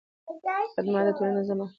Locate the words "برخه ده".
1.59-1.67